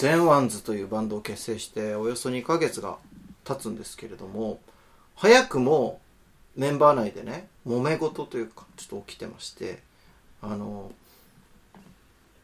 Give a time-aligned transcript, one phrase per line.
[0.00, 2.96] ゼンワンズというバンドを結成しておよそ2ヶ月が
[3.44, 4.58] 経つんですけれども
[5.14, 6.00] 早くも
[6.56, 9.80] メンバー内でね揉め事というかちょっと起きてまして
[10.40, 10.90] あの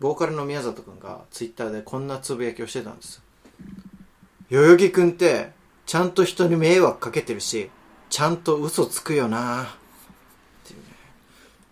[0.00, 3.22] ボーカルの宮里くんがツイッターでこんなつぶやきをしてたんですよ。
[4.50, 5.52] 代々木くんって
[5.86, 7.70] ちゃんと人に迷惑かけてるし
[8.10, 9.78] ちゃんと嘘つくよな。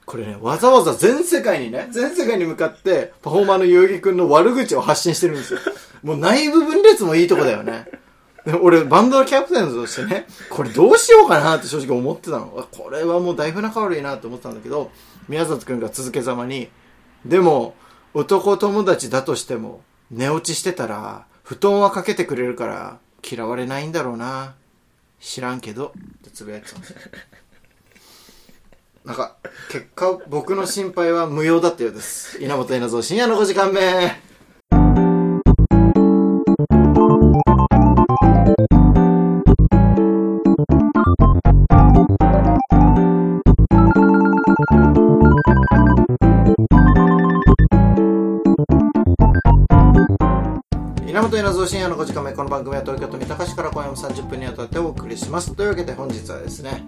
[0.07, 5.61] これねわざわざ全世界にね全世界に向かってパフォーマーの代々木くんの悪口を発信してるんですよ
[6.03, 7.87] もう内部分裂もいいとこだよね
[8.45, 12.69] で俺、バンドのキャプテンとしてね、これどうしようかなって正直思ってたの。
[12.71, 14.91] これはもうだいぶ仲悪いなって思ってたんだけど、
[15.29, 16.69] 宮里くんが続けざまに、
[17.25, 17.75] でも、
[18.13, 24.55] 男友達だとしても、寝落ちしてたら、布団はかけてくれるから、嫌われないんだろうな。
[25.21, 26.97] 知らんけど、ってつぶやいてたんですよ。
[29.05, 29.37] なんか、
[29.71, 32.43] 結果、僕の心配は無用だったようです。
[32.43, 33.81] 稲本稲造深夜の5時間目。
[51.07, 56.87] 稲本稲造深夜の5時間目この番組は東京都三鷹市から今夜も30分にわたってお送りしますというわけで本日はですね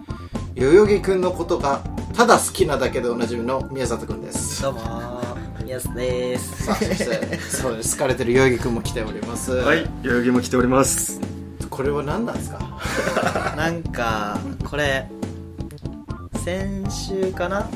[0.55, 1.83] 代々木くんのことが
[2.17, 4.63] ただ好きなだけでおなじみの宮里くんです。
[4.63, 6.63] どうもー、宮津です。
[6.65, 7.95] さあそしてそうです。
[7.95, 9.51] 好かれてる代々木くんも来ております。
[9.51, 11.21] はい、代々木も来ております。
[11.69, 12.57] これは何なんですか？
[13.55, 15.07] なんか、これ、
[16.43, 17.69] 先週かな？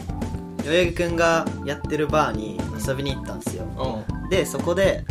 [0.66, 3.66] 代々木くんがやってるバーに遊びに行ったんですよ。
[4.28, 5.06] うで、そこで、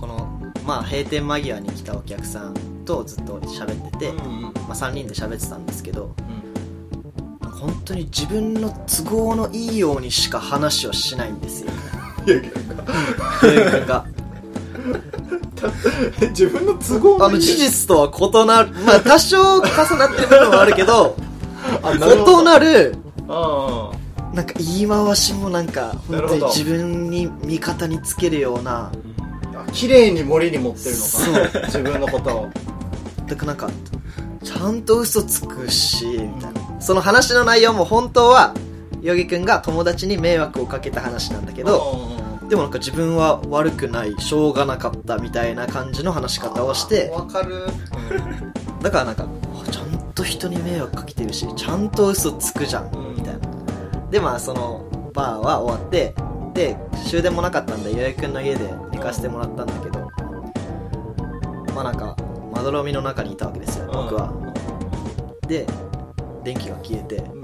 [0.00, 0.28] この、
[0.64, 4.42] まあ閉店間際に来たお客さんとずっと喋ってて、んうん。
[4.42, 6.39] まあ3人で喋ってたんですけど、なん。
[6.39, 6.39] か
[7.60, 11.70] 本当に自分の都合のいいようにしか話をしないんですよ。
[12.26, 14.04] 代々木くんが。
[16.30, 19.62] 自分の都合あの事実とは異なる、まあ多少重
[19.98, 21.16] なってる部分はあるけ ど、
[22.40, 22.96] 異なる、
[23.28, 23.90] あ
[24.32, 28.90] なんか言い回しもなんか、本当に自分に味方につけるような、
[29.54, 31.66] あ綺麗に森に持ってるのか。
[31.66, 32.48] 自分のことを。
[33.26, 33.68] だからなんか、
[34.42, 36.59] ちゃんと嘘つくし、みたいな。
[36.80, 38.54] その話の内容も本当は、
[39.02, 42.18] ヨギくんが友達に迷惑をかけた話なんだけど、
[42.48, 47.66] でもなんか自分は悪くない、しょうがなかったみたいな感じの話し方をして、わかる。
[48.82, 53.14] だからなんか、あちゃんと人に迷惑かけてるし、ちゃんと嘘つくじゃん、うん。
[53.14, 53.40] みたいな。
[54.10, 56.14] で、まあその、バーは終わって、
[56.54, 56.76] で、
[57.06, 60.00] 終電もなかったんで、よやくんの家で寝かせてもらったんだけど、
[61.74, 62.16] まあなんか、
[62.52, 64.32] まどろみの中にいたわけですよ、僕は。
[65.46, 65.66] で、
[66.50, 67.42] 電気が消えて、うん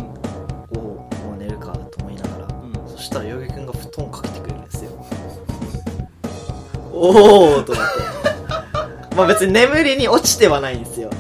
[0.77, 0.83] おお、
[1.25, 2.89] もう寝るかと思いながら、うん。
[2.89, 5.07] そしたらよぎくんが布団をかけてくれるんですよ。
[6.93, 9.15] おおと思って。
[9.15, 11.11] まあ別に眠りに落ちてはないんですよ。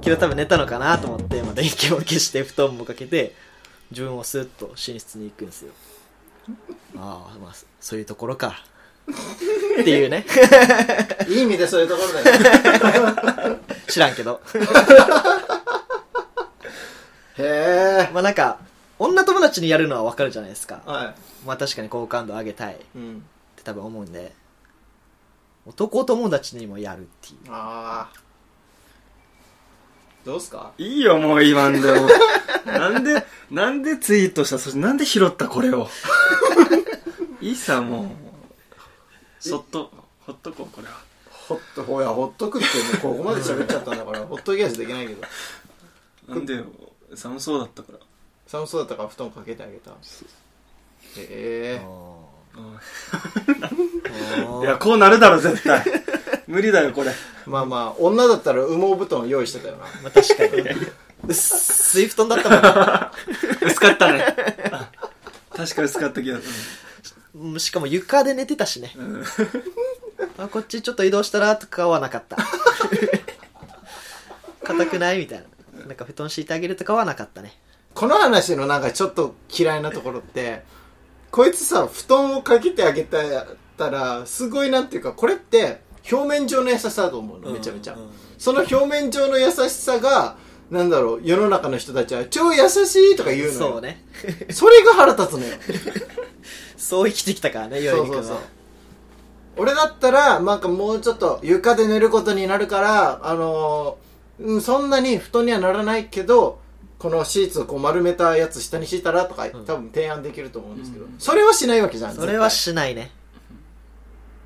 [0.00, 3.34] けど多分寝たのかなと思って、まあ、電気を消して布団もかけて
[3.90, 5.72] 自分をスッと寝室に行くんですよ。
[6.96, 8.64] ああまあそういうところか。
[9.80, 10.24] っていうね。
[11.28, 13.58] いい意味でそういうところだよ。
[13.88, 14.40] 知らんけど
[17.38, 18.58] へえまあなんか
[18.98, 20.82] 女友達にやるのはわかるじゃないですか。
[20.84, 21.14] は
[21.46, 23.24] まあ確かに好感度上げたいっい、うん、
[23.56, 24.32] て多分思うんで。
[25.66, 27.36] 男友達にもやるっていう。
[27.50, 28.18] ああ
[30.24, 30.72] どうすか？
[30.78, 32.08] いいよ、もう言わんでも。
[32.64, 34.58] なんで、なんでツイートした？
[34.58, 35.88] そしてなんで拾ったこれを？
[37.42, 38.06] いいさ、もう。
[39.40, 39.90] そっと、
[40.20, 40.94] ほっとこう、これは。
[41.30, 45.22] ほっとほやほっとくってもうここまで喋っちゃったんだからほっときやしできないけど。
[46.28, 46.64] なんでよ、
[47.14, 47.98] 寒そうだったから。
[48.46, 49.90] 寒そうだったから布団かけてあげた。
[49.92, 49.94] へ
[51.16, 51.80] え。
[54.62, 55.84] いや、こうなるだろ、絶対。
[56.46, 57.12] 無理だよ、これ。
[57.46, 59.84] まあまあ女だったら羽毛布団用意してたよな。
[60.02, 60.64] まあ確かに
[61.28, 62.60] 薄い布団だったもん
[63.68, 64.24] 薄かったね。
[65.56, 66.44] 確か薄かった気がす
[67.34, 67.60] うん。
[67.60, 68.92] しかも床で寝てたしね。
[68.96, 69.02] る。
[69.02, 69.24] うん。
[70.38, 72.36] あこっちちょっと移動したらとかはなかった。
[74.64, 75.18] 硬くない？
[75.18, 75.44] みたいな
[76.08, 77.52] 布団敷いてあげるとかはなかったね。
[77.92, 80.62] この話のなんかちょっと嫌いなところって
[81.30, 88.00] こいつさ布団をかけてあげたらすごいなんていうかこれって表面上の優しさだと思うのめちゃめちゃ、うん。
[88.00, 88.08] うん
[88.38, 90.36] その表面上の優しさが
[90.70, 93.52] なんだろう世の中の人たちは超優しいとか言うのよ。
[93.52, 94.04] そうね。
[94.50, 95.54] それが腹立つのよ。
[96.78, 98.22] そう生きてきたからねよいくんはそう。
[98.22, 98.38] そうそう
[99.56, 104.07] 俺だったらなんかもうちょっと床で寝ることになるからあのー
[104.40, 106.60] うん、そんなに布団にはならないけど
[106.98, 109.50] このシーツをこう丸めたやつ下に敷いたらとか、ん。
[109.50, 111.14] 多分提案できると思うんですけど、うん。
[111.18, 113.10] それはしないわけじゃんそれは絶しないね。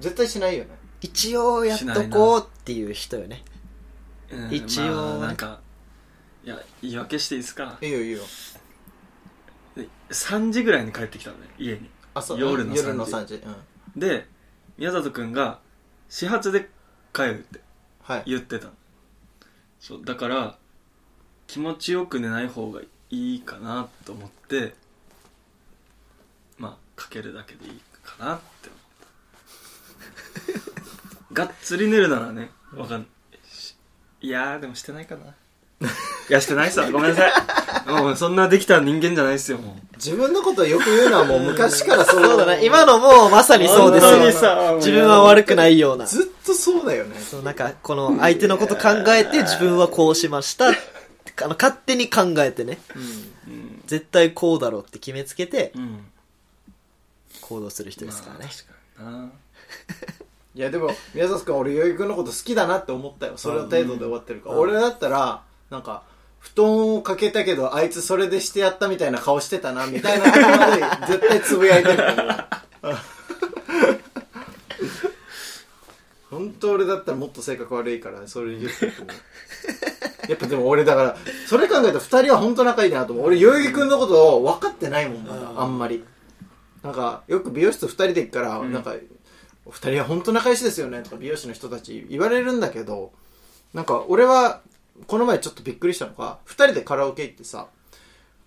[0.00, 0.71] 絶対しないよね。
[1.00, 3.43] 一応やっとこうっていう人よね。
[4.31, 5.61] うん一応まあなんか。
[6.44, 8.19] いや言い訳していいですかいいよいいよ
[9.77, 14.27] で3時ぐらいに帰ってきたのね家に朝夜の3時夜の3時うんで
[14.77, 15.61] 宮里くんが
[16.09, 16.69] 始発で
[17.12, 17.61] 帰るって
[18.03, 18.73] はい言ってたの
[19.82, 20.56] そうだから
[21.49, 22.81] 気持ちよく寝ない方が
[23.11, 24.75] いいかなと思って
[26.56, 28.81] まあかけるだけでいいかなって思っ
[31.34, 31.34] た。
[31.34, 33.06] がっつり寝るならねわかん
[33.44, 33.75] し
[34.20, 35.34] いやーでもしてないかな。
[36.29, 36.90] いやしてないさ。
[36.90, 37.90] ごめんなさい。
[37.90, 39.58] もうそんなできた人間じゃないですよ。
[39.58, 42.25] もう自分のことをよく言うのはもう昔からそう。
[42.25, 44.73] そうだね今のもまさにそうです本当によさ。
[44.76, 46.06] 自分は悪くないような。
[46.06, 47.19] ずっとそうだよね。
[47.19, 50.69] そうなんかこの相手のこと考えて自分はこうしました。
[50.69, 50.73] あ
[51.43, 52.79] の勝手に考えてね。
[52.96, 53.82] うん。
[53.87, 56.05] 絶対こうだろうって決めつけてうん。
[57.40, 58.44] 行動する人ですからね。
[58.44, 59.32] まあ、確かにな。
[60.55, 63.34] いやでも宮里君俺代々木君のこと好きだなって思ったよ。
[63.37, 66.02] それの程度で終わってるから、俺だったらなんか
[66.38, 71.96] 布団をかけたけどあいつそれでしてやったみたいな顔してたなみたいな頭で絶対つぶやいてる。
[71.96, 72.96] と思う
[76.30, 81.16] 本当俺だったらもっと性格悪いからそれ言ってると思うやっぱでも俺だから
[81.46, 83.26] それ考えたら2人は本当仲いいなと思う。
[83.26, 86.04] 俺代々木君のことを分かってないもんまだあんまり。
[86.82, 88.72] なんかよく美容室2人で行くから、ん。
[88.72, 88.94] なんか
[89.64, 93.12] お二人は本当仲良しですよねとか美容師の人たち言われるんだけど
[93.72, 94.60] なんか俺は
[95.06, 97.67] この前ちょっとびっくりしたのが2人でカラオケ行ってさ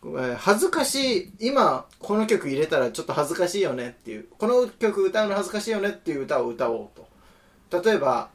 [0.04, 7.84] えー恥ずかしい今この曲入れたらちょっと恥ずかしいよねっていうこの曲歌うの恥ずかしいよねっていう歌を歌おうと。
[7.84, 8.30] 例えば、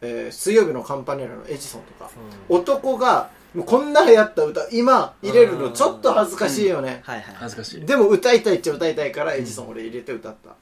[0.00, 2.10] えー水曜日のカンパネラのエジソンとか、
[2.48, 7.84] 男がもうこんな流行った歌今入れるのちょっと恥ずかしいよね、はいはい恥ずかしい。
[7.84, 10.56] でも歌いたいっちゃ歌いたいからエジソン俺入れて歌った、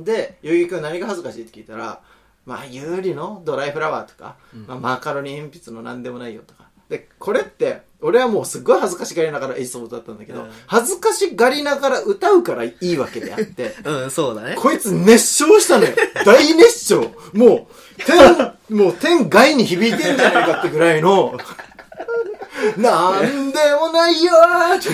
[0.00, 2.00] で代々木君何が恥ずかしいって聞いたら
[2.48, 4.36] まあ有利のドライフラワーとか、
[4.66, 6.64] まあ、マカロニ鉛筆の何でもないよとか。
[6.88, 10.50] でこれって俺はもうすっごい恥ずかしがりながらエジソンを歌ったんだけど、うん。
[10.66, 14.54] 恥ずかしがりながら歌うからいいわけであって うんそうだね。
[14.56, 15.90] こいつ熱唱したのよ。
[16.24, 17.02] 大熱唱。
[17.34, 17.68] も
[17.98, 21.38] う天もう天外に響いてんじゃないかってぐらいの。
[22.78, 24.88] なんでもないよーって、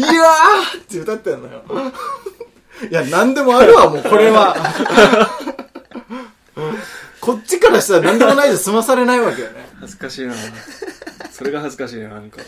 [0.00, 1.62] いやーって歌ってんのよ。
[2.90, 4.56] いや、なんでもあるわ、もうこれは。
[7.20, 9.68] こっちからしたらなんでもないで済まされないわけよね。
[9.80, 10.34] 恥ずかしいな。
[11.32, 12.40] それが恥ずかしいななんか。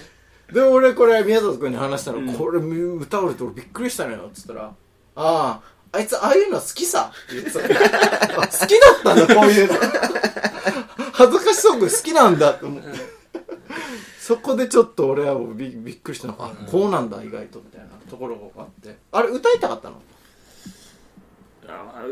[0.52, 2.34] で、俺これ宮里君に話したの、うん。
[2.34, 4.74] これ歌われて俺びっくりしたのよ、っつったら、あ
[5.14, 5.60] あ、
[5.92, 7.12] あいつああいうの好きさ。
[7.26, 8.42] って言ってた。
[8.42, 9.74] あ好きだったんだ、こういうの。
[11.12, 12.88] 恥ずかしソング好きなんだって思って。
[14.18, 16.36] そこでちょっと俺はびびっくりしたの。
[16.38, 18.96] あこうなんだ意外とみたいなところがあって。
[19.12, 20.00] あれ歌いたかったの？
[21.68, 22.04] あ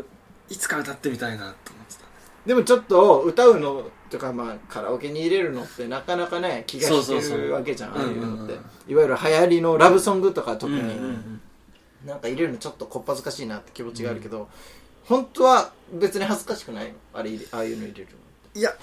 [0.49, 1.53] いつか歌ってみたいなと思っ
[1.87, 2.01] てた
[2.45, 8.53] でもちょっと歌うのとかまあカラオケに入れるのってなかなかね気が引けそうそうそうるわけじゃんああいうのって。
[8.53, 11.41] うんうんいわゆる流行りのラブソングとか特に、うんうんうん。
[12.05, 14.49] なんか入れるのちょっとこっぱずかしいなって気持ちがあるけど、
[15.05, 18.07] 本当は別に恥ずかしくないのあれああいうの入れる
[18.55, 18.75] のいや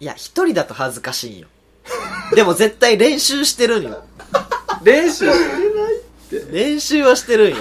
[0.00, 1.48] いや一人だと恥ずかしいんよ。
[2.36, 4.04] でも絶対練習してるんよ。
[4.84, 5.24] 練習
[6.50, 7.56] 練習はしてるんよ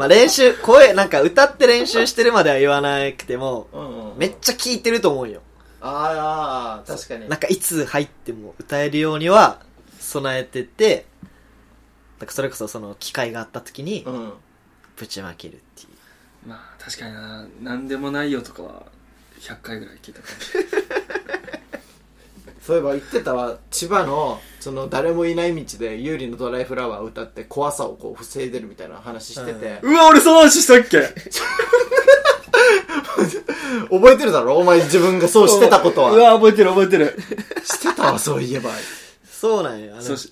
[0.00, 5.42] まあ練習声なんか歌って練習してるまでは言わなくてもうんうんめっちゃ聞いてると思うよ。
[5.82, 7.28] ああ確かに。
[7.28, 9.60] なんかいつ入っても歌えるようには
[9.98, 11.04] 備えてて
[12.18, 14.32] なんかそれこそその機会があった時にうん。
[14.96, 16.48] ぶちまけるっていう。
[16.48, 17.46] まあ確かにな。
[17.60, 18.86] 何でもないよとかは
[19.40, 20.70] 100回ぐらい聞いたかもしれない
[22.66, 31.00] そういえば言ってたわ千葉のその誰もいない道で有利のドライフラワーを歌って怖さをこう防いでるみたいな話してて、うわ俺その話したっけ？
[33.90, 34.56] 覚えてるだろ？
[34.58, 36.12] お前自分がそうしてたことは。
[36.12, 37.16] うわ覚えてる覚えてる。
[37.64, 38.70] してたわそういえば。
[39.30, 40.30] そうなんよあのそうし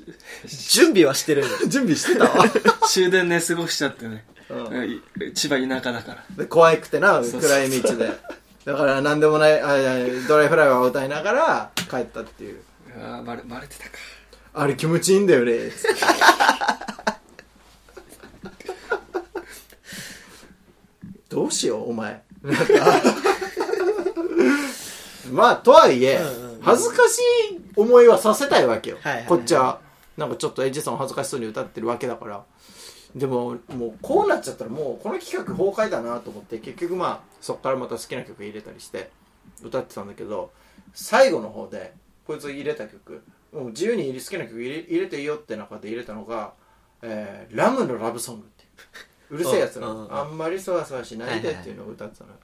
[0.70, 2.24] 準備はしてる 準備してた？
[2.24, 2.44] わ、
[2.86, 4.90] 終電寝過ごしちゃってね、うん。
[4.90, 5.00] い
[5.34, 6.24] 千葉田舎だから。
[6.36, 8.10] で怖くてなそうそう暗い道で
[8.68, 9.78] だから何でもないあ
[10.28, 12.60] ドライフラワーを歌いながら帰ったっていう。
[12.98, 13.92] うわバレバレてたか。
[14.52, 15.70] あれ気持ちいいんだよね。
[21.30, 22.22] どうしようお前。
[22.42, 22.72] なんか。
[25.32, 26.60] まあとはいえ、うんうん。
[26.60, 27.22] 恥ずかしい
[27.74, 29.28] 思いはさせたいわけよ、はいはいはい。
[29.30, 29.80] こっちは。
[30.18, 32.44] なんかちょっとエジソン恥ずかしそうに歌ってるわけだから
[33.14, 39.10] でももうこうなっちゃったらもうこの企画崩壊だなと思って結局まあそっからまた好きな曲入れたりして
[39.62, 40.50] 歌ってたんだけど
[40.94, 41.94] 最後の方で
[42.26, 43.22] こいつ入れた曲
[43.52, 46.52] もう自由に好きな曲入れ入れていいよって中で入れたのが、
[47.02, 48.66] えーラムのラブソングってい
[49.30, 52.30] ううるせえやつなの、あんまりそわそわしないでっていうのを歌ってたの。
[52.30, 52.36] よ、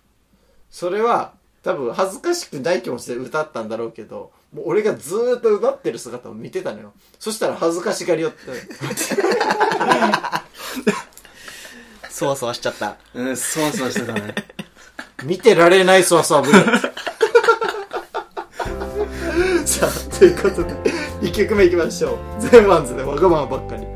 [0.70, 6.92] それは多分恥ずかしくない気持ちで歌ったんだろうけどもう俺がずーっと歌ってる姿を見てたのよ。
[7.18, 8.38] そしたら恥ずかしがりよって
[12.10, 12.96] そわそわしちゃった。
[13.14, 14.34] うん、そわそわしてたね。
[15.24, 16.58] 見てられないそわそわぶり
[19.66, 20.74] さあということで
[21.22, 23.86] 1曲目いきましょうゼンワンズでわがままばっかり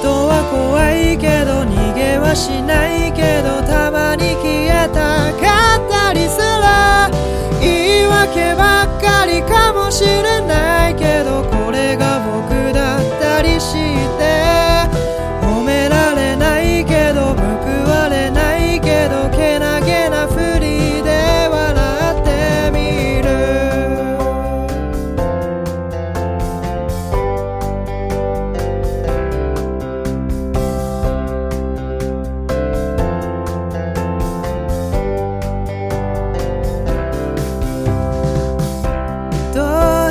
[0.00, 5.26] 人は怖いけど逃げはしないけどたまに消えた。
[5.40, 6.46] かったりする
[7.60, 10.65] 言い訳ばっかりかもしれない。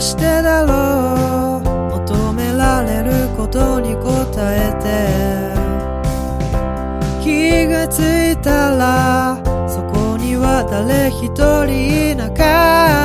[0.05, 1.61] してだろう
[1.97, 4.85] 求められることに応えて。
[7.23, 11.33] 気がついたらそこには誰一
[11.65, 13.04] 人いなかった。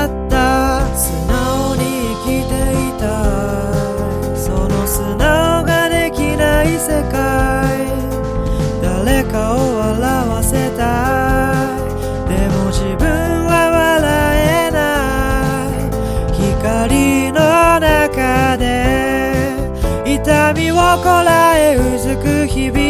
[20.50, 22.80] 痛みをこらえうずく日々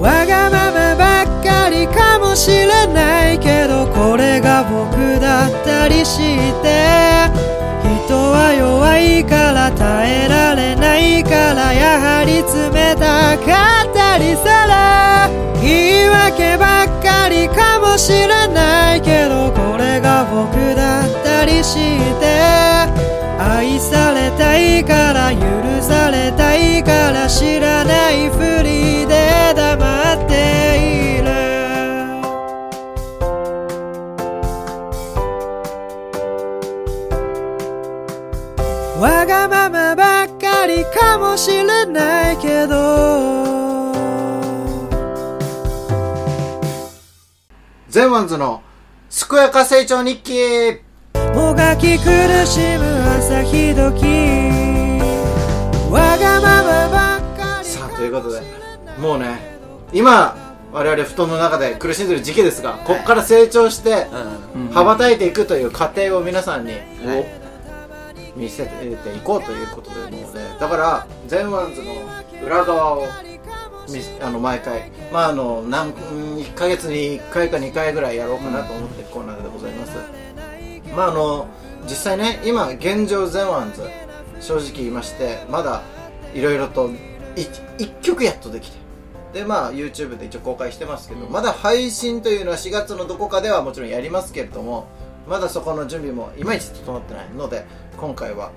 [0.00, 6.16] わがままばっかりかもしれないけどこれが僕だったりし
[6.62, 6.64] て
[8.06, 14.64] 人は弱いから耐えられないからやはり冷たかったりする
[15.60, 21.74] 言い訳ばっかりかもしれないけどこれが僕だったりし
[22.20, 22.73] て
[23.56, 25.40] 愛されたいから許
[25.80, 30.34] されたいから知らないふりで黙って
[30.80, 31.24] いる。
[39.00, 43.94] わがままばっかりかもしれないけど。
[47.88, 48.62] ゼンワンズの
[49.30, 50.83] 健やか成長日記。
[51.34, 52.04] もがき苦
[52.46, 52.84] しむ
[53.18, 54.06] 朝日時。
[55.90, 58.42] わがままばっかりさあということで
[58.98, 59.58] もうね
[59.92, 60.36] 今
[60.72, 64.06] 我々布団の中で苦しんでる時期ですがここから成長して
[64.54, 64.68] うん。
[64.68, 66.78] 羽ばたいていくという過程を皆さんには
[67.18, 67.44] い。
[68.36, 71.94] 見せていこうということでもうねだからゼンワンズの
[72.44, 73.06] 裏側を
[73.88, 79.92] みあの毎回まああの何1ヶ月に1回か2回ぐらいやろうかなと思ってるコーナーでございます、
[80.96, 81.46] まああの
[81.84, 83.82] 実際ね今現状ゼンワンズ
[84.40, 85.82] 正直言いましてまだ
[86.34, 86.90] いろいろと
[87.36, 88.84] 1曲やっとできて。
[89.34, 94.86] でまあ YouTube で一応公開してますけど、まだ配信というのは4月のどこかではもちろんやりますけれども
[95.28, 97.64] まだそこの準備もいまいち整ってないので
[97.96, 98.52] 今回は、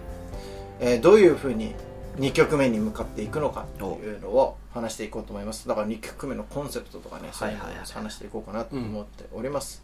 [0.80, 1.74] えーどういうふうに
[2.18, 5.68] 2曲目に向かっていくのかというのを話していこうと思います。
[5.68, 9.84] だから2曲目のコンセプトとかねそういうのを話していこうかなと思っております、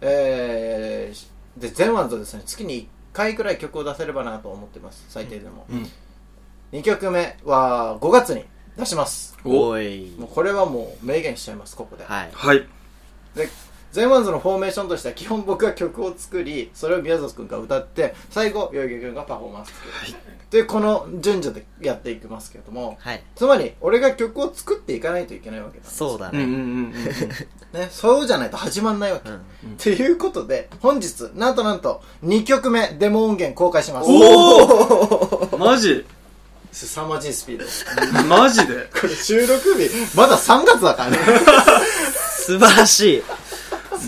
[0.00, 5.04] えーでゼンワンズですね月に1回くらい曲を出せればなと思ってます。
[5.08, 5.88] 最低でも、うん。
[6.72, 8.44] 2曲目は5月に
[8.76, 9.36] 出します。
[9.44, 10.10] おい。
[10.18, 12.30] もうこれはもう明言しちゃいますここで、はい。
[12.32, 12.66] はい。
[13.36, 13.48] で
[13.94, 20.18] ゼンワンズのフォーメーションとしては基本僕が曲を作りそれを宮里君が歌って最後代々木君がパフォーマンスする、
[20.50, 20.60] とい。
[20.62, 23.22] うこの順序でやっていきますけれどもはい。
[23.36, 25.96] つまり俺が曲を作っていかないといけないわけなんです。
[25.96, 26.98] そうだうんうんね
[27.72, 29.30] うんね、そうじゃないと始まんないわけ。
[29.30, 34.08] うんということで、本日、なんとなんと、2曲目、デモ音源公開します。
[34.08, 36.04] おお マジ？
[36.72, 38.24] 凄まじいスピード。
[38.24, 38.88] マジで？
[39.00, 41.18] これ収録日、まだ3月だからね。
[42.44, 43.22] 素晴らしい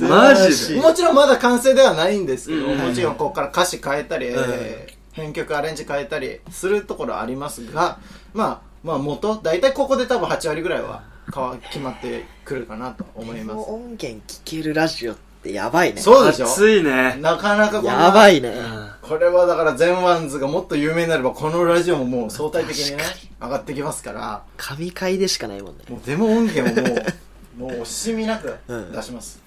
[0.04, 0.80] マジで？
[0.80, 2.78] もちろんまだ完成ではないんですけど、うん。
[2.78, 7.98] もちろんここから歌詞変えたり、えー編曲アレンジ変えたりするところはありますが、
[8.34, 13.70] まあ、まあ元、大体ここで多分8割ぐらいは変わ決まってくるかなと思います。
[13.70, 16.02] 音源聴けるラジオってやばいね。
[16.02, 16.44] そうでしょ？
[16.44, 17.16] 熱いね。
[17.22, 18.50] なかなかこやばいね。
[18.50, 23.04] うんこれはだからゼンワンズがもっと有名になればこのラジオももう相対的にね
[23.40, 24.42] 上がってきますから。
[24.58, 25.84] 神回でしかないもんね。
[25.88, 29.40] もうデモ音源をもうもう惜しみなくうん出します、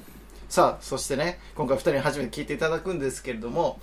[0.50, 3.80] さあそしてね今回2人に初めて聴いていただくんですけれども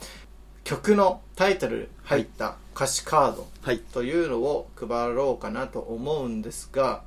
[0.64, 3.78] 曲のタイトル入った歌詞カードはい。
[3.78, 7.04] というのを配ろうかなと思うんですが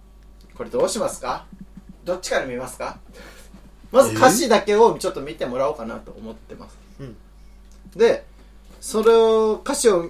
[0.55, 1.45] これどうしますか？
[2.05, 2.99] どっちから見ますか？
[3.91, 7.17] まず歌詞だけをちょっと見てもらおうかなと思ってます、うん。
[7.95, 8.25] で
[8.79, 10.09] それを歌詞を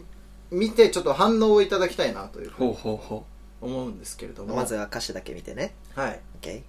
[0.51, 2.77] 見てちょっと反応をいただきたいなというふうに
[3.61, 4.55] 思うんですけれども。
[4.55, 5.73] まずは歌詞だけ見てね。
[5.95, 6.19] はい。
[6.41, 6.61] OK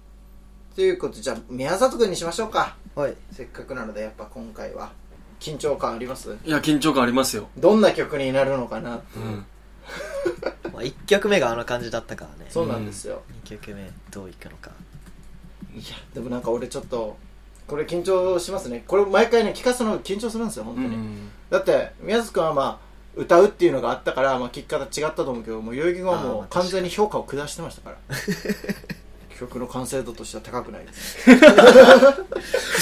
[0.75, 2.75] ということでじゃあ宮里君にしましょうか。
[2.95, 3.13] はい。
[3.31, 4.91] せっかくなのでやっぱ今回は。
[5.39, 6.29] 緊張感あります？
[6.31, 7.47] ういや緊張感ありますよ。
[7.57, 9.45] どんな曲になるのかなうん。
[10.71, 12.49] まあ、1曲目があの感じだったからね。
[12.49, 14.71] そうなんですよ、2曲目どういくのか。
[15.73, 17.17] いやでもなんか俺ちょっと
[17.67, 18.83] これ緊張しますね。
[18.87, 21.31] これ毎回ね聞かすの緊張するんですよ本当に、うん。
[21.49, 27.97] だって宮津君はまあ歌うっていうのがあったから、まあ、聞き方違ったと思うけどもう代々木君はもう完全に評価を下してましたから
[29.41, 30.85] 曲の完成度としては高くない。
[30.85, 31.17] です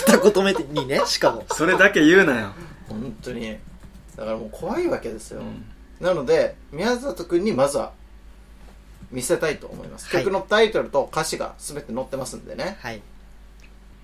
[0.10, 1.46] 二言目にねしかも。
[1.54, 2.52] それだけ言うなよ。
[2.90, 3.58] 本当に。
[4.18, 5.64] だからもう怖いわけですよ、うん。
[6.06, 7.94] なので宮里君にまずは
[9.10, 10.26] 見せたいと思います、はい。
[10.26, 12.78] 曲のタイトルと歌詞が全て載ってますんでね。
[12.82, 13.02] はい。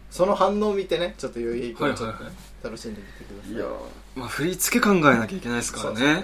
[0.10, 2.32] その反応を見てねちょっと余裕はいはいは
[2.64, 3.52] 楽しんでみてください。
[3.52, 3.66] いいや
[4.16, 6.24] まあ振り付け考えなきゃいけないですからそうですね。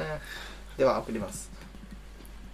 [0.77, 1.51] では送ります。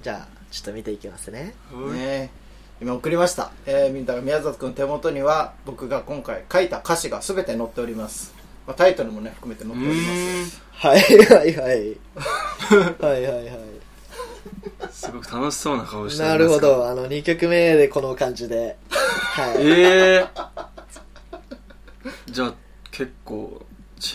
[0.01, 1.53] じゃあちょっと見ていきますね。
[1.71, 1.99] はい。
[1.99, 2.31] ね
[2.79, 8.35] 今送りました、えー、みんなが宮里君手元には僕が今回書いた歌詞が全て載っております、
[8.67, 10.61] まあ、タイトルもね含めて載うっております。
[10.77, 11.97] はいはいはい。
[13.01, 13.57] はいはい はい。
[14.91, 16.87] すごく楽しそうな顔してなるほど。
[16.87, 18.77] あの2曲目でこの感じで。
[18.89, 19.57] はい。
[19.59, 20.27] ええ
[22.27, 22.53] じゃあ
[22.91, 23.59] 結構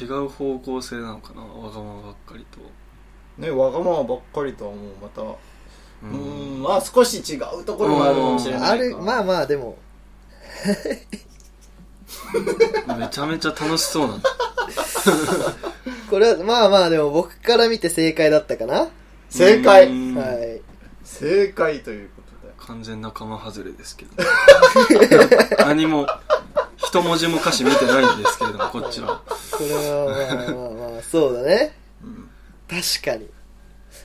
[0.01, 1.43] 違う方向性なのかな。
[1.43, 2.61] わがままばっかりと。
[3.39, 5.23] ねわがままばっかりとはもうまた
[6.03, 6.63] うん。
[6.63, 9.77] まあ少し違うところもあるかもしれないあるまあまあでも。
[12.99, 14.19] めちゃめちゃ楽しそうな。
[16.11, 18.89] これはまあまあでも僕から見て正解だったかな。
[19.31, 19.89] 正解。
[19.89, 20.15] うん。
[20.15, 20.61] はい。
[21.05, 22.53] 正解ということで。
[22.59, 24.11] 完全仲間外れですけど。
[25.65, 26.07] 何も
[26.77, 29.23] 一文字も歌詞見てないんですけれどもこっちは。
[29.51, 31.77] これはまあまあまあそうだね。
[32.69, 33.29] 確かに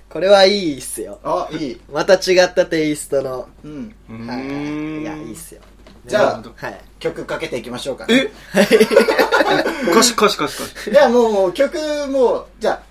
[0.09, 1.19] これはいいっすよ。
[1.23, 1.81] あいい。
[1.91, 3.49] また違ったテイストの。
[3.63, 3.95] うん。
[4.09, 4.37] うーんはい。
[4.37, 4.43] は
[5.01, 5.61] いやいいっすよ。
[6.05, 6.81] じゃあはい。
[6.99, 8.31] 曲かけていきましょうか、え？
[9.91, 10.91] 歌詞歌詞歌詞歌詞。
[10.91, 11.77] じゃあもう曲
[12.09, 12.81] もうじゃあ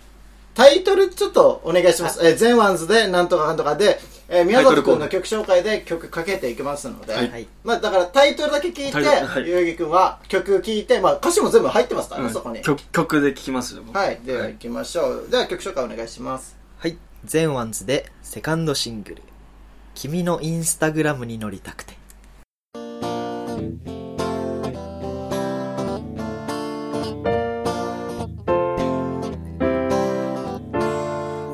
[0.54, 2.26] タイトルちょっとお願いします。
[2.26, 3.98] えー、全ワンズでなんとかかんとかで、
[4.28, 7.30] えー、宮里君の曲紹介で曲かけていきますので、はい。
[7.30, 7.46] はい。
[7.64, 9.48] まあだからタイトルだけ聞いて、タイトルはい。
[9.48, 12.62] ゆうぎ君は曲聞いて、まあ歌詞も全部入ってますからね、うんそこに。
[12.62, 13.96] 曲曲で聴きますよ僕。
[13.96, 15.28] はい、では行きましょう。
[15.30, 16.55] では曲紹介お願いします。
[16.78, 16.98] はい。
[17.24, 19.22] 全ワンズでセカンドシングル
[19.94, 21.96] 「君のインスタグラムに乗りたくて」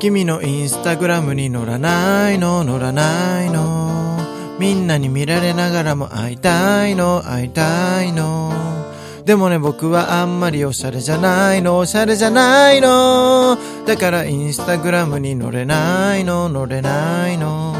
[0.03, 2.65] 君のインスタグラムに乗らないの。
[2.65, 4.19] 乗らないの。
[4.59, 7.21] みんなに見られながらも会いたいの。
[7.21, 8.82] 会いたいの。
[9.25, 11.77] でもね僕はあんまりおしゃれじゃないの。
[11.77, 13.57] おしゃれじゃないの。
[13.85, 16.49] だからインスタグラムに乗れないの。
[16.49, 17.73] 乗れないの。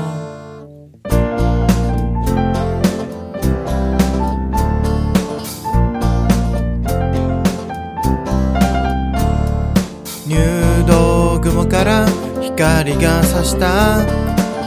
[10.26, 12.08] 入道雲から
[12.42, 13.98] 光が差した。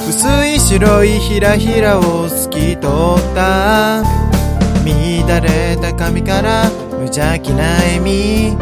[0.07, 4.26] 薄い白いひらひらを透き通った。
[4.87, 8.57] 乱れた髪から無邪気な笑み。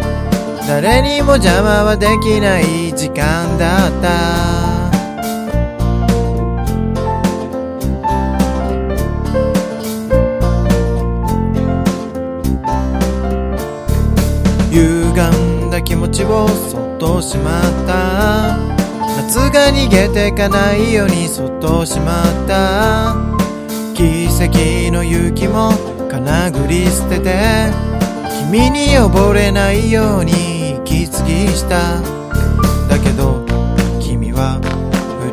[0.67, 4.85] 誰にも邪魔はできない時間だった。
[14.71, 18.57] 歪んだ気持ちをそっとしまった。
[19.17, 23.15] 夏が逃げてかないようにそっとしまった。
[23.95, 27.73] 奇跡の勇気もかなぐり捨てて
[28.49, 32.01] 君に溺れないように息継ぎした。
[32.89, 33.45] だけど
[34.01, 34.61] 君は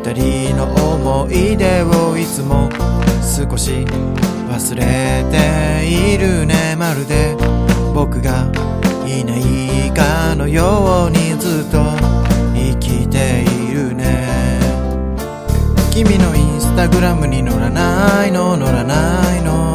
[0.04, 0.64] 二人の
[0.94, 2.68] 思い出をいつも
[3.22, 3.86] 少し
[4.50, 6.74] 忘れているね。
[6.76, 7.36] まるで
[7.94, 8.50] 僕が
[9.06, 11.78] いないかのようにずっと
[12.56, 14.26] 生きているね。
[15.92, 19.71] 君のインスタグラムに載らないの載らないの。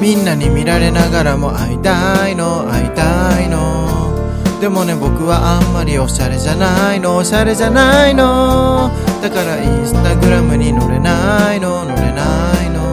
[0.00, 3.88] みんなに見られながらも会いたいの会いたいの。
[4.60, 8.90] でもね僕はあんまりおしゃれじゃないのおしゃれじゃないの。
[9.22, 12.87] だからインスタグラムに載れないの載れないの。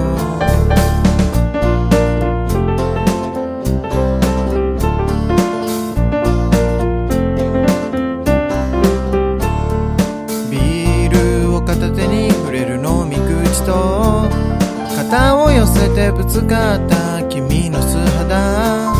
[16.35, 18.93] せてぶつかった君の素肌。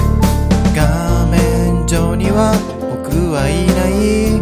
[0.76, 4.42] 画面上には僕はいない。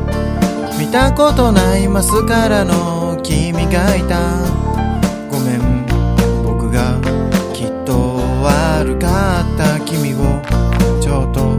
[0.80, 4.46] 見たことないマスカラの君がいた。
[5.30, 5.86] ごめん
[6.44, 7.00] 僕が
[7.54, 9.80] きっと悪かった。
[9.86, 10.42] 君を
[11.02, 11.58] ちょっと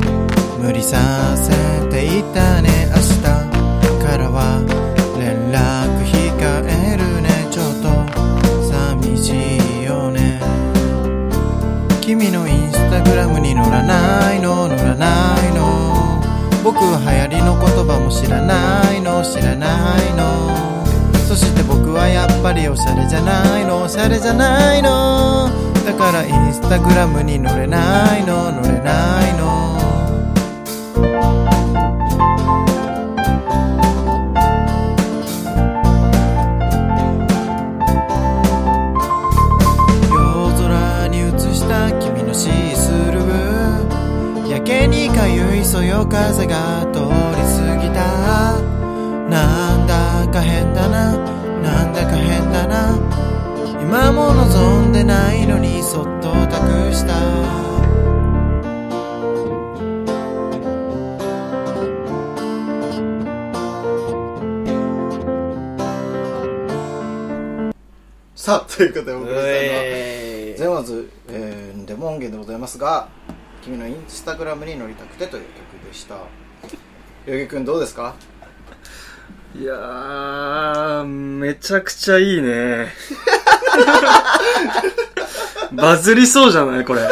[0.61, 1.64] 無理させ
[18.15, 20.55] 知らないの知らないの。
[21.27, 25.51] そして僕はやっぱりおしゃれじゃないのおしゃれじゃないの。
[25.85, 29.75] だからインスタグラムに載れないの載れないの。
[40.13, 44.49] 夜空に映した君のシースルー。
[44.49, 47.24] やけにかゆいそよ風が通り過ぎ
[47.95, 48.61] た。
[49.31, 51.17] なんだか変だな。
[51.63, 52.99] なんだか変だな。
[53.81, 57.65] 今も望んでないのにそっと託した。
[68.45, 73.09] さあということでお送りしたのはえゼマズ、えー、デモ音源でございますが
[73.63, 76.17] 君のインスタグラムに乗りたくてという曲でした
[77.27, 78.15] よぎくんどうですか？
[79.59, 82.89] いやー、めちゃくちゃいいね。
[85.73, 87.09] バズりそうじゃないこれ。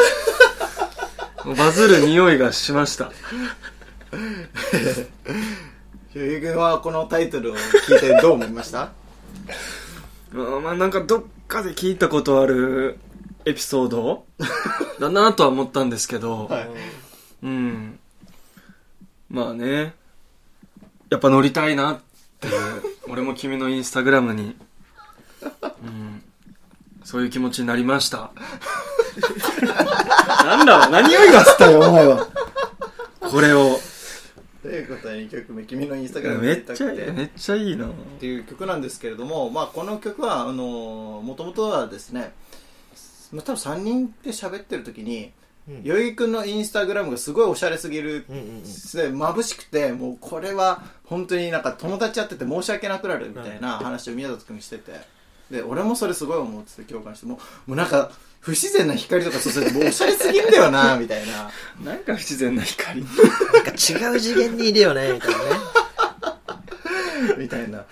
[1.57, 3.05] バズる匂いがしました。
[3.07, 3.11] よ
[6.15, 8.91] ぎくんはこのタイトルを聞いてどう思いました？
[10.35, 12.99] う んまあなんかどっかで聞いたことある
[13.47, 14.25] エピソード？
[15.01, 16.69] だなとは思ったんですけど、はい
[17.45, 17.99] うん。
[19.31, 19.95] まあね、
[21.13, 22.01] やっぱ乗りたいなっ
[22.41, 24.57] ていう、俺も君のインスタグラムに、
[25.83, 26.23] うん、
[27.05, 28.31] そういう気持ちになりました。
[30.43, 32.27] なんだろう、何を言わせたよ、お前は。
[33.21, 33.79] これを。
[34.63, 37.89] ということで2曲目君のインスタグラムにめっちゃいい、てめっちゃいいな。
[37.89, 42.33] っていう曲なんですけれども、まあ、この曲はあのもともとはですね、
[43.33, 45.31] まあ、多分3人で喋ってる時に、
[45.69, 45.83] うん。
[45.83, 48.63] よいくんのインスタグラムがすごいおしゃれすぎる、うんうんうん。
[48.63, 55.23] で眩しくてもうこれは本当になんか友達やってて申し訳なくなるみたいな話を宮里君にしてて。
[55.51, 59.67] で俺もそれすごい思ってて共感してもうもうなんか不自然な光とかそうする。
[59.67, 61.51] ともうおしゃれすぎんだよなみたいな。
[61.85, 63.05] なんか不自然な光。
[63.05, 65.45] なんか違う次元にいるよねみたいなね。
[67.39, 67.85] みたいな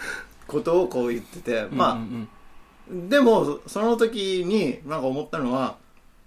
[0.49, 1.69] ことをこう言ってて。
[1.71, 3.09] まあ、うん。
[3.09, 5.77] でもその時になんか思ったのは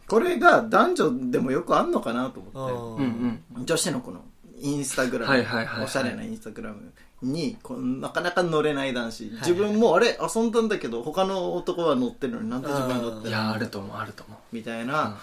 [0.08, 3.04] これが男女でもよくあんのかなと思って。
[3.04, 3.66] うんうんうん。
[3.66, 4.22] 女子のこの
[4.60, 5.86] インスタグラム、はいはいはいはい。
[5.86, 7.58] おしゃれなインスタグラムに
[8.00, 9.40] なかなか乗れない男子、いはい。
[9.40, 14.38] 自分もあれ遊んだんだけど他の男は乗ってるのになんで自分は乗ってるいや、あると思う、あると思う。
[14.52, 15.18] みたいな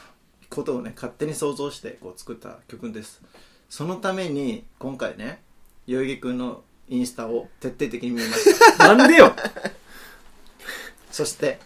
[0.49, 3.23] ことをね勝手に想像してこう作った曲です。
[3.69, 5.43] そのために今回ね
[5.87, 8.89] 代々木くんのインスタを徹底的に見ました。
[8.95, 9.35] なんでよ。
[11.11, 11.59] そして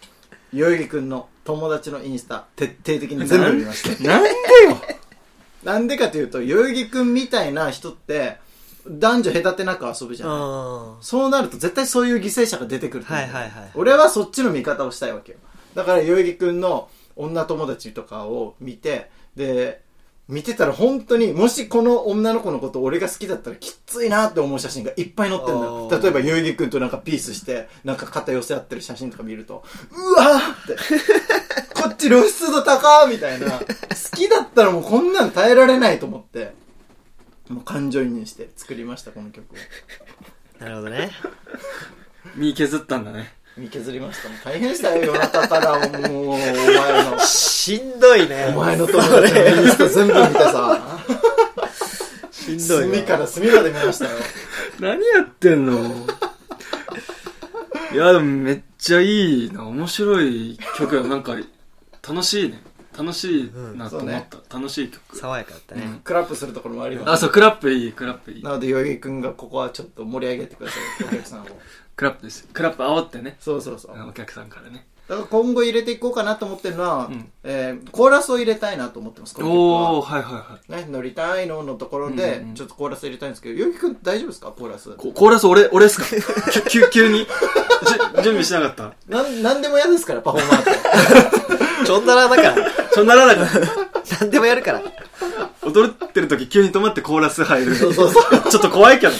[0.55, 4.03] 代々木くんの友達のインスタ徹底的に全部見ました。
[4.03, 4.35] なんでよ。
[5.63, 8.37] なんでかというと、代々木くんみたいな人って、
[8.87, 10.35] 男女隔てなく遊ぶじゃない。
[10.37, 13.25] うんそうなると絶対そういう犠牲者が出てくると思う。
[13.25, 15.39] はいはいはい俺はそっちの見方をしたいわけよ。
[15.73, 19.81] だから代々木くんの女友達とかを見て、で、
[20.27, 30.83] 見てたら本当に、もしこの女の子のこと俺が好きだったらきついなって思う写真がいっぱい載ってんだよ例えば、ゆうぎくんとなんかピースして、なんか肩寄せ合ってる写真とか見ると、うわーって、
[31.79, 33.59] こっち露出度高ーみたいな。
[33.59, 33.65] 好
[34.15, 36.53] きだったらもうこんなん耐えられないと思って、
[37.49, 39.55] もう感情移入して作りました、この曲を。
[40.59, 41.11] なるほどね。
[42.35, 43.31] 身削ったんだね。
[43.57, 44.29] 見削りました。
[44.29, 46.53] もう大変でしたよ、夜中からもう、お前
[47.11, 47.19] の。
[47.25, 48.53] しんどいね。
[48.55, 50.99] お前の友達のインスタ全部見てさ、
[52.31, 52.95] しんどいわ。
[52.95, 54.11] 隅から隅まで見ましたよ。
[54.79, 56.05] 何やってんの？
[57.93, 59.65] いや、でもめっちゃいいな。
[59.67, 61.03] 面白い曲や。
[61.03, 61.37] なんか、
[62.07, 62.61] 楽しいね。
[62.97, 64.57] 楽しいなと思った。
[64.57, 65.17] 楽しい曲。
[65.17, 66.01] 爽やかだったね。
[66.03, 67.11] クラップするところもあります。
[67.11, 68.43] あ、そう、クラップいい、クラップいい。
[68.43, 71.45] なので、代々木くんがここはちょっと盛り上げてください、お客さんを。
[71.95, 72.47] クラップです。
[72.51, 73.37] クラップ煽ってね。
[73.39, 74.09] そうそうそう。
[74.09, 74.85] お客さんからね。
[75.07, 80.01] だから今後入れていこうかなと思ってるのは、うんえーコーラスを入れたいなと思ってます、この曲おー、は。
[80.01, 80.29] はいは
[80.69, 80.85] いはい。
[80.85, 84.47] ね、乗りたいののところうんでうんうん、ちょっとコーラス入れたいんですけど、代々木くん大丈夫ですか？
[84.51, 84.89] コーラス。
[84.95, 86.05] ココーラス俺、俺っすか？
[86.51, 87.19] き急、急に？
[87.19, 88.93] じ準備しなかった？
[89.07, 91.85] なん、なんでも嫌ですから、パフォーマンス。
[91.85, 92.71] ちょんだらだから。
[92.91, 94.17] ちょんならなかった。
[94.21, 94.81] 何でもやるから。
[95.61, 97.75] 踊ってる時急に止まってコーラス入る。
[97.75, 98.23] そうそうそう。
[98.49, 99.13] ちょっと怖いけど。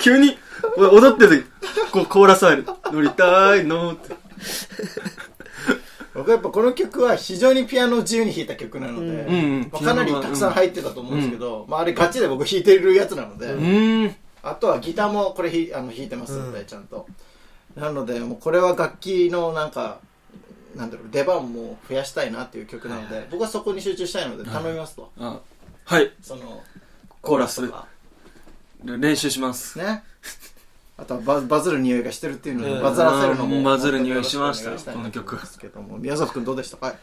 [0.00, 0.38] 急に、
[0.76, 2.66] 踊ってる時、こう、コーラス入る。
[2.86, 4.14] 乗りたいのって。
[6.14, 14.14] 僕はやっぱこの曲は非常にピアノを自由に弾いた曲なので、うんうんまあかなりたくさん入ってたと思うんですけど、まああれガチで僕弾いてるやつなので。
[14.42, 17.06] あとはギターもこれひあの弾いてますので、ちゃんと。
[17.76, 20.00] なので、もうこれは楽器のなんか、
[20.74, 25.10] なんだろう、出番も増やしたいなっていう曲なので、僕はそこに集中したいので頼みますと。
[25.18, 25.40] あ、
[25.84, 26.12] はい。
[26.20, 26.62] その、
[27.22, 27.86] コーラスとか。
[28.84, 29.78] 練習します。
[29.78, 30.02] ね。
[30.98, 33.56] あとはババズる匂いがしてるっていうのうんをバズらせるのも。
[33.56, 36.76] うんバズる匂いしましたもっとよろしくお願いいなと思いますけども、宮崎くんどうでした？
[36.76, 36.94] か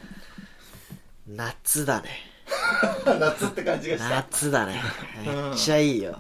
[1.28, 2.10] 夏だね。
[3.06, 4.10] 夏って感じがした。
[4.10, 4.82] 夏だね。
[5.20, 6.20] うんめっちゃいいよ。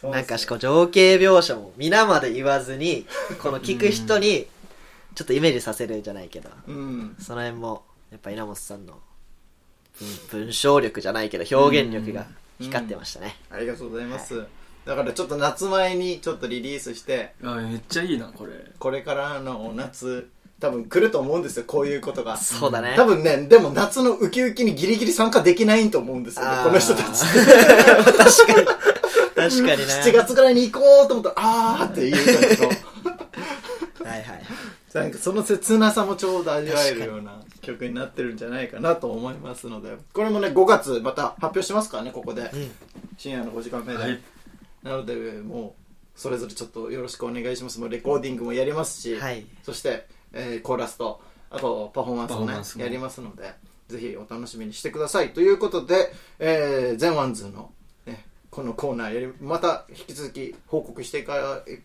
[0.00, 3.06] そうなんかしかも情景描写も皆まで言わずに、
[3.42, 4.46] この聞く人に、
[5.14, 7.16] ちょっとイメージさせるじゃないけど、うん。
[7.20, 8.98] その辺も、やっぱ稲本さんの
[10.30, 12.26] 文文章力じゃないけど表現力が
[12.58, 13.36] 光ってましたね。
[13.50, 14.44] ありがとうございます。
[14.84, 18.52] だからちょっと夏前にちょっとリリースして、あ、めっちゃいいな、これ。
[18.78, 20.28] これからの夏、
[20.60, 22.36] 多分来ると思うんですよ、こういうことが。
[22.36, 22.94] そうだね。
[22.96, 27.24] 多分ね、でも夏のウキウキにギリギリ参加できないと思うんですよねあ、ーこの人たち。
[27.24, 28.66] 確かに。
[28.66, 28.76] 確
[29.34, 29.74] かにね。
[30.04, 34.42] 7月ぐらいに行こうと思ったら、あーって言うけど、はいはい。
[34.94, 42.42] なんかその切なさもちょうど味わえるような曲になってるんじゃないかなと思いますので、これもね、5月また発表しますからね、ここで。
[42.42, 42.70] うん。
[43.16, 43.98] 深夜の5時間目で。
[43.98, 44.20] はい。
[44.82, 47.80] なので、もう、それぞれちょっとよろしくお願いします。
[47.80, 49.46] もうレコーディングもやりますし、はい。
[49.62, 53.54] そして、えーコーラスと、あとパフォーマンスもねやりますので、
[53.88, 55.32] ぜひお楽しみにしてください。
[55.32, 57.70] ということで、えー、全ワンズの、
[58.06, 61.26] ね、このコーナーやり、また引き続き報告してい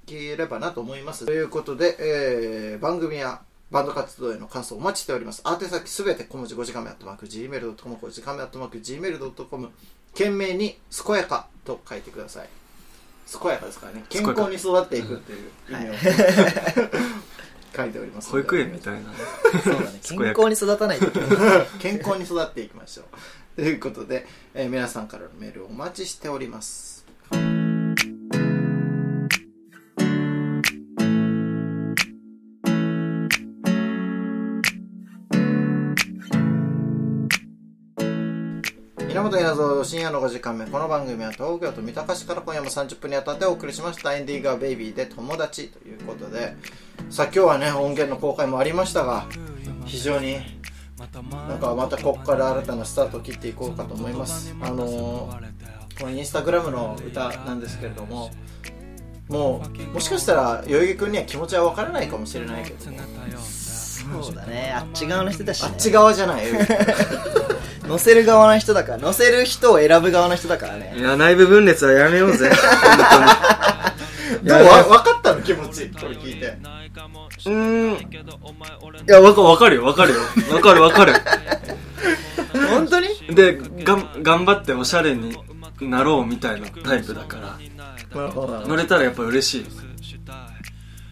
[0.05, 1.25] ければなと思います。
[1.25, 5.43] ということで、えー、番組やバンド活動への感想お待ちしております。
[5.45, 9.69] 宛先すべて小文字5時間目アットマーク Gmail.com 5時間目アットマーク Gmail.com
[10.13, 12.66] 懸命に健やかと書いてください。
[13.39, 14.05] 健やかですからね。
[14.09, 15.93] 健康に育っていくっていう意味を、
[17.75, 18.31] 書いております。
[18.31, 19.13] 保育園みたいな。
[19.63, 19.99] そうだね。
[20.01, 21.29] 健康に育たないといけない。
[21.79, 23.05] 健康に育っていきましょう。
[23.55, 27.05] ということで、えー皆さんからのメールをお待ちしております。
[39.17, 40.67] 源稲造深夜の5時間目。
[40.67, 44.15] この番組は東京都三鷹市から今夜も30分にあたってお送りしました。
[44.15, 46.55] エンディングはベイビーで友達ということで。
[47.09, 49.25] さあ今日はね音源の公開もありましたが
[49.85, 50.37] 非常に
[50.99, 51.05] な
[51.55, 54.55] んかまたここから新たなスタートを切っていこうかと思います。
[54.61, 55.47] あのー
[55.99, 58.29] このインスタグラムの歌なんですけれども
[59.29, 62.97] もうもしかしたら代々木君には気持ちは分からないかもしれないけども
[64.23, 64.71] そうだね。
[64.75, 65.69] あっち側の人だし、ね。
[65.69, 66.45] あっち側じゃない
[67.87, 70.95] 乗せる側の人だから、乗せる人を選ぶ側の人だからいね。
[71.01, 72.49] や、内部分裂はやめようぜ。
[74.43, 75.41] でもわ分かったの？
[75.41, 76.47] 気持ちこれ聞いて
[77.45, 77.93] うーん。
[77.95, 77.97] い
[79.07, 80.19] や、わかわかるよ、わかるよ。
[80.53, 81.13] わかるわかる。
[82.69, 83.07] 本当に？
[83.33, 85.35] で、がん、頑張っておしゃれに
[85.81, 87.57] なろうみたいなタイプだから、
[88.21, 89.65] なるほど乗れたらやっぱ嬉しい。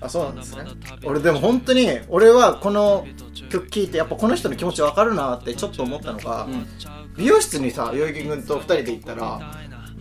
[0.02, 0.64] あそうなんですね
[1.04, 3.08] 俺でも本当に俺はこの
[3.56, 6.48] 曲聴いてやっぱこの人の気持ち分かるなってちょっと思ったのが、
[7.18, 9.40] 美容室にさ代々木君と2人で行ったら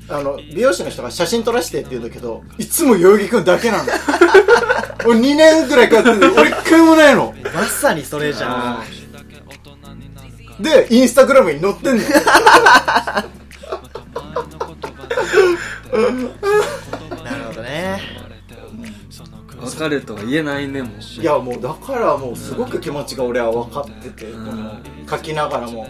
[0.09, 3.85] あの美容師の人が写真撮らせてって言うんだけどいつも代々木君だけなの。
[5.07, 7.35] 俺2年ぐらい通ってる俺1回もないの。
[7.55, 8.83] まさにそれじゃ
[10.61, 10.63] ん。
[10.63, 12.03] でインスタグラムに載ってんの。
[17.25, 18.24] なるほどね
[19.65, 21.21] 別れとは言えないねもう。
[21.21, 24.77] いやもうだからもうすごく気持ちが俺は分かってて、この
[25.09, 25.87] 書きながらも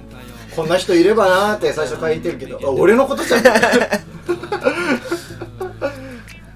[0.55, 3.43] こんな人いればなーって最初書いてるけどあ俺のことじゃん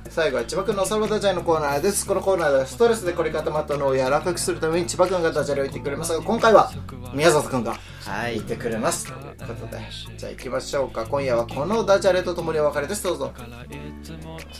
[0.08, 2.04] 最後は千葉君のサバダジャレのコーナーです。
[2.04, 6.72] このコーナーではストレスで凝り固まったのを柔らかくするために千葉君がダジャレを言ってくれますが今回は
[7.14, 8.34] 宮里君がはい。
[8.34, 9.06] 言ってくれます。
[9.06, 9.80] ということで。
[10.16, 11.06] じゃあ行きましょうか。
[11.06, 13.02] 今夜はこのダジャレとともにお別れです。
[13.04, 13.32] どうぞ。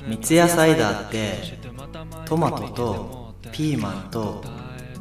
[0.09, 1.59] 三ツ矢サイダーって
[2.25, 4.43] トマトとピーマンと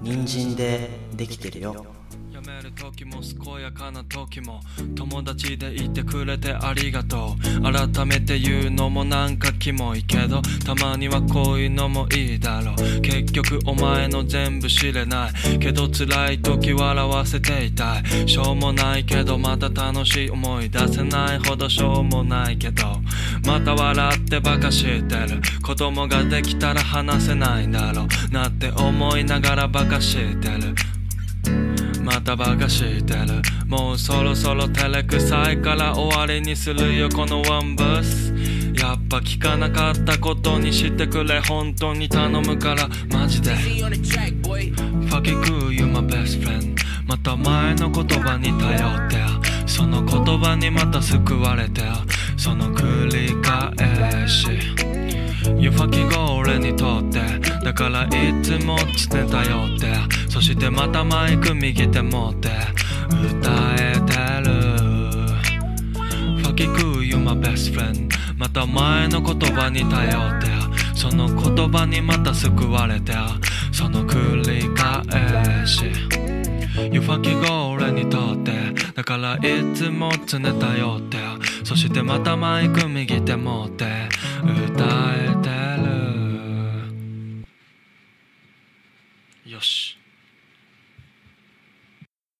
[0.02, 1.86] 人参でできてるよ。
[2.58, 4.62] やめる時も健やかな時も
[4.96, 7.62] 友達でいてくれてありがとう。
[7.62, 13.02] 改めて言うのもなんかキモいけどたまにはこういうのもいいだろう。
[13.02, 15.60] 結局お前の全部知れない。
[15.60, 18.28] けど辛い時笑わせていたい。
[18.28, 22.84] しょうもないけどまた楽しい思い出せないほどしょうもないけど。
[23.46, 25.42] また笑ってバカしてる。
[25.64, 28.34] 子供ができたら話せないだろう。
[28.34, 30.97] なって思いながらバカしてる。
[32.08, 38.34] またバカしてるもうそろそろ照れくさいから終わりにするよこのワンブース。
[38.82, 42.88] やっぱ聞かなかったことにしてくれ本当に頼むから。
[43.12, 43.52] マジで。
[45.10, 46.76] Fuck you, you my best friend
[47.08, 49.18] また前の言葉に頼って
[49.66, 51.82] その言葉にまた救われて
[52.38, 54.48] その繰り返し。
[55.58, 57.57] You fucking go 俺にとって。
[57.68, 58.10] だからい
[58.42, 59.94] つも常頼って。
[60.30, 62.48] そしてまたマイク右手持って。
[63.10, 64.14] 歌えて
[64.50, 64.56] る。
[66.44, 70.48] Fuck you, you my best friend また前の言葉に頼って。
[70.96, 73.12] その言葉にまた救われて。
[73.74, 75.92] その繰り返し。
[76.90, 78.54] You fucking go 俺にとって。
[78.96, 79.42] だからい
[79.76, 81.18] つも常頼って。
[81.66, 84.08] そしてまたマイク右手持って。
[84.42, 85.77] 歌えてる。
[89.58, 89.97] よし